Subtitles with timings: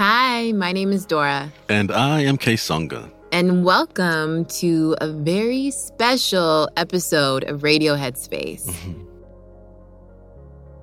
[0.00, 1.52] Hi, my name is Dora.
[1.68, 3.12] And I am Kessonga.
[3.32, 8.64] And welcome to a very special episode of Radio Headspace.
[8.64, 9.02] Mm-hmm.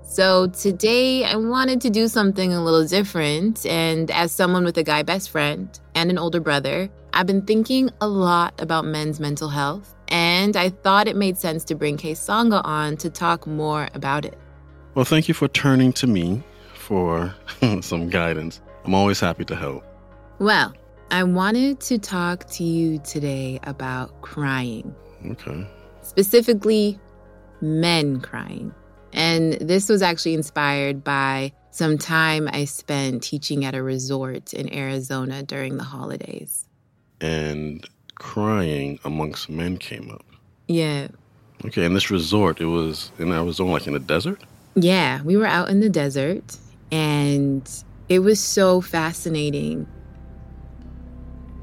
[0.04, 3.66] So, today I wanted to do something a little different.
[3.66, 7.90] And as someone with a guy best friend and an older brother, I've been thinking
[8.00, 9.96] a lot about men's mental health.
[10.10, 14.38] And I thought it made sense to bring Kessonga on to talk more about it.
[14.94, 16.44] Well, thank you for turning to me
[16.76, 17.34] for
[17.82, 18.62] some guidance.
[18.88, 19.84] I'm always happy to help.
[20.40, 20.74] Well,
[21.12, 24.96] I wanted to talk to you today about crying.
[25.26, 25.68] Okay.
[26.04, 26.98] Specifically,
[27.60, 28.74] men crying.
[29.12, 34.74] And this was actually inspired by some time I spent teaching at a resort in
[34.74, 36.66] Arizona during the holidays.
[37.20, 37.86] And
[38.16, 40.26] crying amongst men came up.
[40.70, 41.10] Yeah.
[41.66, 44.42] Okay, and this resort, it was in Arizona, like in the desert?
[44.76, 46.56] Yeah, we were out in the desert
[46.90, 47.70] and
[48.10, 49.88] it was so fascinating.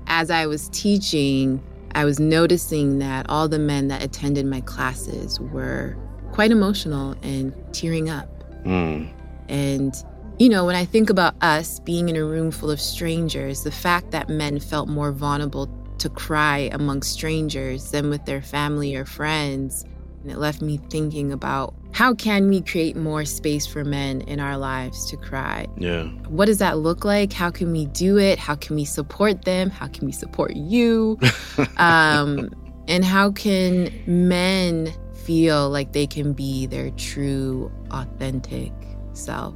[0.06, 1.62] As I was teaching,
[1.94, 5.96] I was noticing that all the men that attended my classes were
[6.32, 8.28] quite emotional and tearing up.
[8.64, 9.12] Mm.
[9.48, 9.94] And,
[10.38, 13.70] you know, when I think about us being in a room full of strangers, the
[13.70, 15.68] fact that men felt more vulnerable
[15.98, 19.84] to cry among strangers than with their family or friends.
[20.24, 24.40] And it left me thinking about how can we create more space for men in
[24.40, 25.66] our lives to cry?
[25.76, 26.04] Yeah.
[26.28, 27.30] What does that look like?
[27.30, 28.38] How can we do it?
[28.38, 29.68] How can we support them?
[29.68, 31.18] How can we support you?
[31.76, 32.48] um,
[32.88, 38.72] and how can men feel like they can be their true, authentic
[39.12, 39.54] self?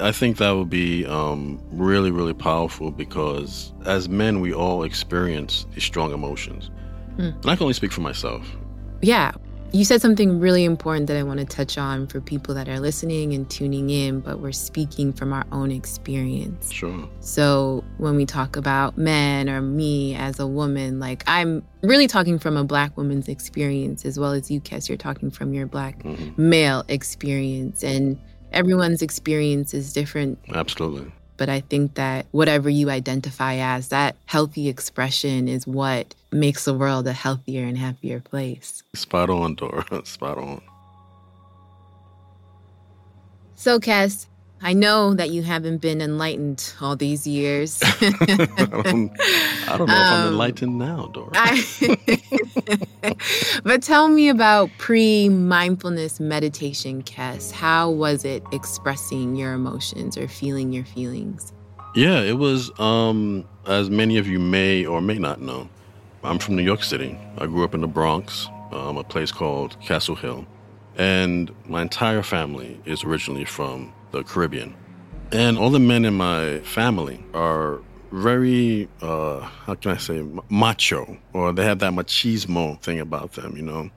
[0.00, 5.66] I think that would be um, really, really powerful because as men, we all experience
[5.74, 6.70] these strong emotions.
[7.18, 7.34] Mm.
[7.34, 8.46] And I can only speak for myself.
[9.02, 9.32] Yeah.
[9.72, 12.80] You said something really important that I want to touch on for people that are
[12.80, 16.72] listening and tuning in, but we're speaking from our own experience.
[16.72, 17.06] Sure.
[17.20, 22.38] So when we talk about men or me as a woman, like I'm really talking
[22.38, 26.02] from a black woman's experience as well as you, Kes, you're talking from your black
[26.02, 26.38] Mhm.
[26.38, 27.84] male experience.
[27.84, 28.16] And
[28.52, 30.38] everyone's experience is different.
[30.54, 31.12] Absolutely.
[31.36, 36.74] But I think that whatever you identify as, that healthy expression is what makes the
[36.74, 38.82] world a healthier and happier place.
[38.94, 39.84] Spot on, Dora.
[40.04, 40.62] Spot on.
[43.54, 44.26] So, Kes,
[44.62, 47.80] I know that you haven't been enlightened all these years.
[47.84, 49.10] I don't,
[49.68, 51.30] I don't know if I'm Um, enlightened now, Dora.
[51.34, 51.64] I-
[53.64, 57.52] but tell me about pre mindfulness meditation, Kes.
[57.52, 61.52] How was it expressing your emotions or feeling your feelings?
[61.94, 65.68] Yeah, it was, um, as many of you may or may not know,
[66.22, 67.18] I'm from New York City.
[67.38, 70.44] I grew up in the Bronx, um, a place called Castle Hill.
[70.98, 74.74] And my entire family is originally from the Caribbean.
[75.32, 77.80] And all the men in my family are
[78.12, 83.56] very, uh, how can I say, macho, or they have that machismo thing about them,
[83.56, 83.90] you know?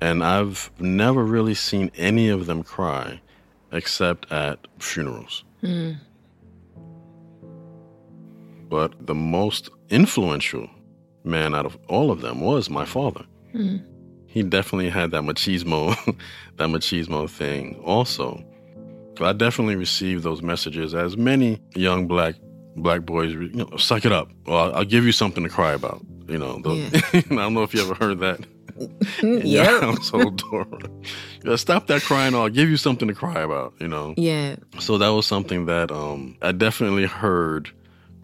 [0.00, 3.20] And I've never really seen any of them cry
[3.72, 5.44] except at funerals.
[5.62, 5.96] Mm,
[8.68, 10.68] but the most influential
[11.24, 13.24] man out of all of them was my father.
[13.54, 13.82] mm,
[14.26, 15.94] He definitely had that machismo,
[16.56, 18.42] that machismo thing also.
[19.20, 22.34] I definitely received those messages as many young black
[22.76, 25.72] black boys, you know, suck it up, or I'll, I'll give you something to cry
[25.72, 26.04] about.
[26.28, 28.40] You know, the, I don't know if you ever heard that
[29.22, 29.80] Yep.
[29.82, 30.42] household.
[31.44, 33.74] Yeah, Stop that crying, or I'll give you something to cry about.
[33.80, 34.56] You know, Yeah.
[34.78, 37.70] so that was something that um, I definitely heard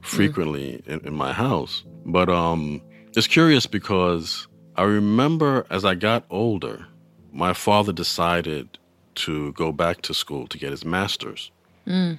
[0.02, 1.84] frequently in, in my house.
[2.05, 2.82] But um,
[3.16, 4.46] it's curious because
[4.76, 6.87] I remember as I got older,
[7.32, 8.78] my father decided
[9.14, 11.50] to go back to school to get his master's.
[11.87, 12.19] Mm,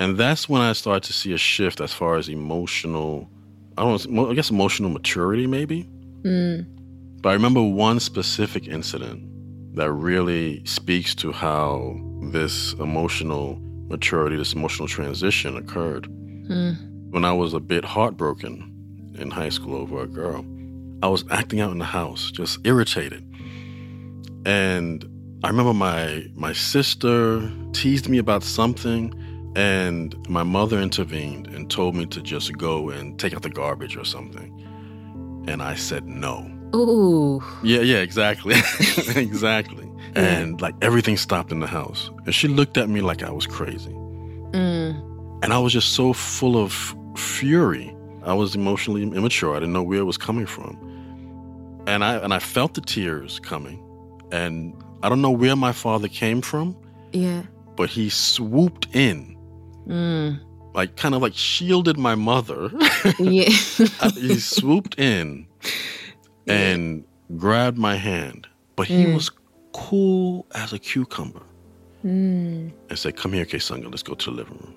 [0.00, 3.30] And that's when I started to see a shift as far as emotional,
[3.76, 5.84] I don't know, I guess emotional maturity maybe.
[6.24, 6.64] mm,
[7.20, 9.22] But I remember one specific incident
[9.76, 11.94] that really speaks to how
[12.32, 13.58] this emotional
[13.88, 16.08] maturity, this emotional transition occurred.
[16.08, 16.76] mm,
[17.12, 20.44] When I was a bit heartbroken in high school over a girl,
[21.02, 23.22] I was acting out in the house, just irritated.
[24.46, 25.04] And
[25.44, 29.12] I remember my my sister teased me about something
[29.56, 33.96] and my mother intervened and told me to just go and take out the garbage
[33.96, 34.54] or something.
[35.48, 36.50] And I said no.
[36.74, 37.42] Ooh.
[37.62, 38.54] Yeah, yeah, exactly.
[39.16, 39.90] exactly.
[40.14, 42.10] And like everything stopped in the house.
[42.26, 43.90] And she looked at me like I was crazy.
[44.52, 47.94] Mm, And I was just so full of fury.
[48.22, 49.56] I was emotionally immature.
[49.56, 50.76] I didn't know where it was coming from.
[51.86, 53.82] And I and I felt the tears coming.
[54.30, 56.76] And I don't know where my father came from,
[57.12, 57.42] yeah.
[57.74, 59.36] but he swooped in,
[59.90, 60.40] Mm,
[60.74, 62.70] like kind of like shielded my mother.
[63.18, 63.48] yeah.
[64.14, 65.46] he swooped in
[66.46, 67.04] and
[67.36, 68.46] grabbed my hand.
[68.76, 69.14] But he Mm.
[69.14, 69.30] was
[69.72, 71.42] cool as a cucumber
[72.04, 74.74] mm, and said, Come here, Kessonga, let's go to the living room.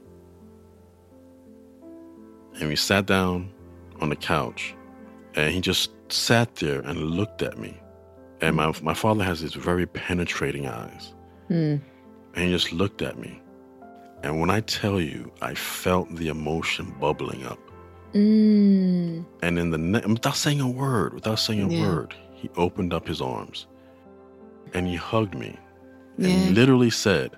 [2.60, 3.52] And we sat down
[4.02, 4.76] on the couch
[5.36, 7.80] and he just sat there and looked at me.
[8.42, 11.14] And my, my father has these very penetrating eyes.
[11.50, 11.80] mm,
[12.36, 13.42] And he just looked at me.
[14.24, 17.60] And when I tell you, I felt the emotion bubbling up.
[18.14, 19.26] mm.
[19.42, 21.82] And in the ne- without saying a word, without saying a Yeah.
[21.88, 23.66] word, he opened up his arms
[24.74, 25.58] and he hugged me
[26.18, 26.50] and Yeah.
[26.52, 27.32] literally said,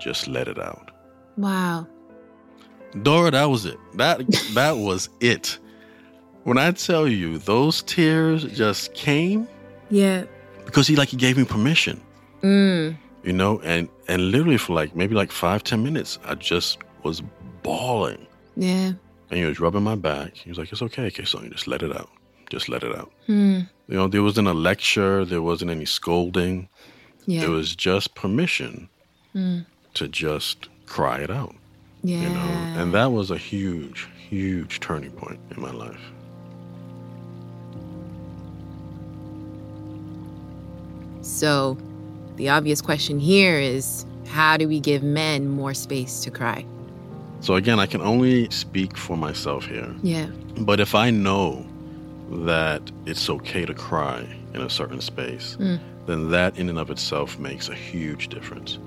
[0.00, 0.90] "Just let it out."
[1.36, 1.86] Wow.
[3.02, 3.76] Dora, that was it.
[3.96, 4.20] That
[4.54, 5.58] that was it.
[6.44, 9.48] When I tell you those tears just came
[9.90, 10.24] Yeah.
[10.64, 12.00] because he like he gave me permission,
[12.42, 16.78] Mm, you know, and and literally for like maybe like five ten minutes, I just
[17.02, 17.22] was
[17.62, 18.26] bawling.
[18.56, 18.92] Yeah.
[19.30, 20.34] And he was rubbing my back.
[20.36, 21.50] He was like, "It's okay, okay, son.
[21.50, 22.10] Just let it out.
[22.50, 23.60] Just let it out." Hmm.
[23.88, 25.24] You know, there wasn't a lecture.
[25.24, 26.68] There wasn't any scolding.
[27.26, 27.42] Yeah.
[27.44, 28.88] It was just permission
[29.32, 29.60] Hmm.
[29.94, 31.54] to just cry it out.
[32.02, 32.22] Yeah.
[32.22, 36.00] You know, and that was a huge, huge turning point in my life.
[41.22, 41.76] So
[42.42, 46.66] the obvious question here is how do we give men more space to cry?
[47.38, 49.94] So, again, I can only speak for myself here.
[50.02, 50.26] Yeah.
[50.58, 51.64] But if I know
[52.30, 55.78] that it's okay to cry in a certain space, Mm.
[56.06, 58.78] then that in and of itself makes a huge difference.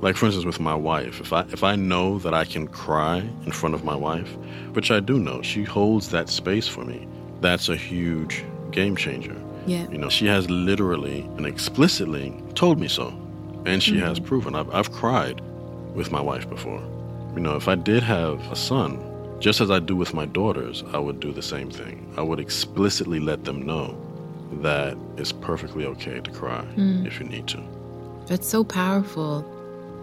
[0.00, 3.18] Like for instance with my wife, if I if I know that I can cry
[3.46, 4.30] in front of my wife,
[4.74, 7.08] which I do know, she holds that space for me.
[7.40, 9.36] That's a huge game changer.
[9.66, 9.88] Yeah.
[9.90, 13.12] You know, she has literally and explicitly told me so.
[13.66, 14.26] And she has Mm-hmm.
[14.28, 14.54] proven.
[14.54, 15.40] I've, I've cried
[15.94, 16.82] with my wife before.
[17.34, 18.98] You know, if I did have a son,
[19.40, 22.12] just as I do with my daughters, I would do the same thing.
[22.16, 23.96] I would explicitly let them know
[24.62, 27.06] that it's perfectly okay to cry Mm.
[27.06, 27.60] if you need to.
[28.26, 29.44] That's so powerful.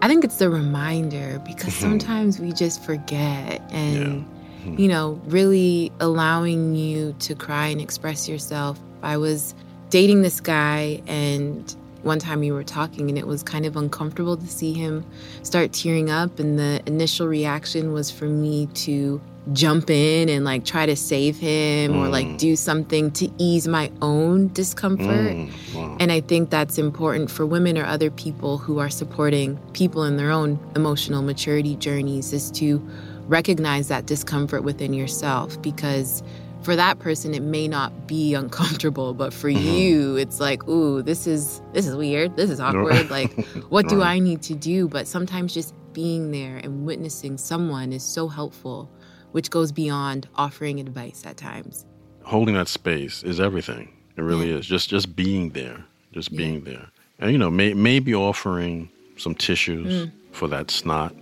[0.02, 1.80] I think it's the reminder because Mhm.
[1.80, 4.24] sometimes we just forget and
[4.66, 4.78] Mhm.
[4.78, 8.78] you know, really allowing you to cry and express yourself.
[9.02, 9.54] I was
[9.90, 14.36] dating this guy and one time we were talking and it was kind of uncomfortable
[14.36, 15.04] to see him
[15.42, 19.20] start tearing up and the initial reaction was for me to
[19.52, 22.38] jump in and like try to save him or like Mm.
[22.38, 25.06] do something to ease my own discomfort.
[25.32, 25.96] Mm, wow.
[25.98, 30.16] And I think that's important for women or other people who are supporting people in
[30.16, 32.80] their own emotional maturity journeys is to
[33.28, 36.22] recognize that discomfort within yourself because
[36.62, 39.78] for that person it may not be uncomfortable but for Mhm.
[39.78, 43.32] you it's like ooh this is this is weird this is awkward like
[43.68, 44.16] what do Right.
[44.16, 48.88] I need to do but sometimes just being there and witnessing someone is so helpful
[49.32, 51.84] which goes beyond offering advice at times
[52.24, 53.88] Holding that space is everything.
[54.16, 54.64] It really is.
[54.64, 55.84] Just just being there.
[56.12, 56.36] Just Yeah.
[56.38, 56.86] being there.
[57.18, 60.12] And you know, may, maybe offering some tissues Mm.
[60.30, 61.12] for that snot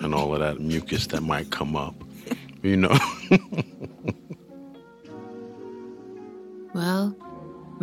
[0.00, 1.94] and all of that mucus that might come up.
[2.64, 2.98] You know.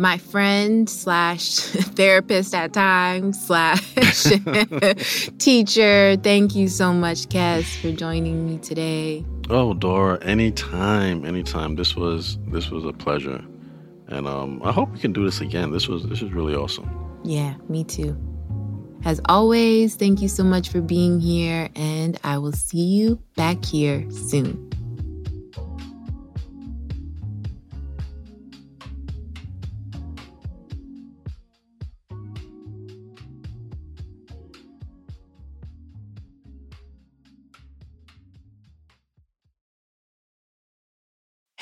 [0.00, 1.56] My friend slash
[1.96, 3.82] therapist at times slash
[5.38, 9.24] teacher, thank you so much, Kes, for joining me today.
[9.50, 11.74] Oh, Dora, anytime, anytime.
[11.74, 13.44] This was this was a pleasure,
[14.06, 15.72] and um, I hope we can do this again.
[15.72, 16.88] This was this is really awesome.
[17.24, 18.16] Yeah, me too.
[19.04, 23.64] As always, thank you so much for being here, and I will see you back
[23.64, 24.70] here soon.